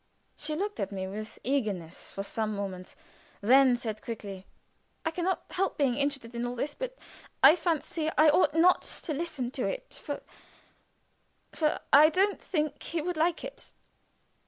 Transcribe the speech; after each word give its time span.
She 0.35 0.55
looked 0.55 0.79
at 0.79 0.91
me 0.91 1.07
with 1.07 1.37
eagerness 1.43 2.11
for 2.11 2.23
some 2.23 2.55
moments; 2.55 2.95
then 3.39 3.77
said, 3.77 4.01
quickly: 4.01 4.47
"I 5.05 5.11
can 5.11 5.23
not 5.25 5.43
help 5.51 5.77
being 5.77 5.93
interested 5.95 6.33
in 6.33 6.43
all 6.43 6.55
this, 6.55 6.73
but 6.73 6.97
I 7.43 7.55
fancy 7.55 8.09
I 8.17 8.27
ought 8.27 8.55
not 8.55 8.81
to 8.81 9.13
listen 9.13 9.51
to 9.51 9.67
it, 9.67 9.93
for 10.03 10.23
for 11.51 11.79
I 11.93 12.09
don't 12.09 12.41
think 12.41 12.81
he 12.81 12.99
would 12.99 13.15
like 13.15 13.43
it. 13.43 13.73